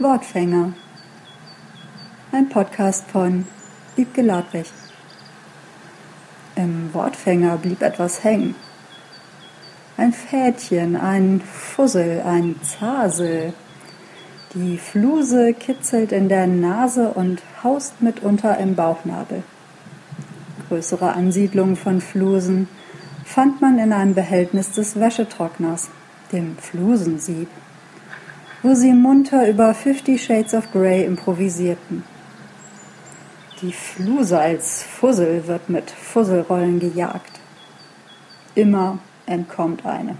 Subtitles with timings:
[0.00, 0.72] Wortfänger.
[2.32, 3.46] Ein Podcast von
[3.94, 4.66] Wiebke Ladwig.
[6.56, 8.56] Im Wortfänger blieb etwas hängen.
[9.96, 13.52] Ein Fädchen, ein Fussel, ein Zasel.
[14.54, 19.44] Die Fluse kitzelt in der Nase und haust mitunter im Bauchnabel.
[20.66, 22.66] Größere Ansiedlungen von Flusen
[23.24, 25.88] fand man in einem Behältnis des Wäschetrockners,
[26.32, 27.46] dem Flusensieb
[28.64, 32.02] wo sie munter über Fifty Shades of Grey improvisierten.
[33.60, 37.40] Die Fluse als Fussel wird mit Fusselrollen gejagt.
[38.54, 40.16] Immer entkommt eine.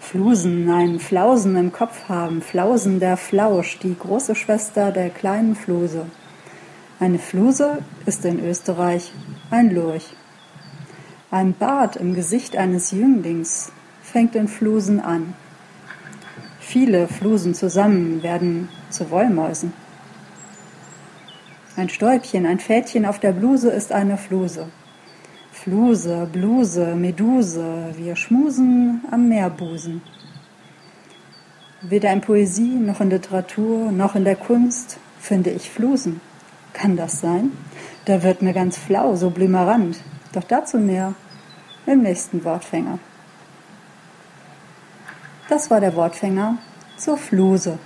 [0.00, 6.04] Flusen, ein Flausen im Kopf haben, Flausen der Flausch, die große Schwester der kleinen Fluse.
[7.00, 9.14] Eine Fluse ist in Österreich
[9.50, 10.14] ein Lurch.
[11.30, 15.32] Ein Bart im Gesicht eines Jünglings fängt in Flusen an.
[16.70, 19.72] Viele Flusen zusammen werden zu Wollmäusen.
[21.76, 24.66] Ein Stäubchen, ein Fädchen auf der Bluse ist eine Fluse.
[25.50, 30.02] Fluse, Bluse, Meduse, wir schmusen am Meerbusen.
[31.80, 36.20] Weder in Poesie noch in Literatur noch in der Kunst finde ich Flusen.
[36.74, 37.50] Kann das sein?
[38.04, 40.00] Da wird mir ganz flau, so blümerant.
[40.34, 41.14] Doch dazu mehr
[41.86, 42.98] im nächsten Wortfänger.
[45.48, 46.58] Das war der Wortfänger
[46.98, 47.78] zur Fluse.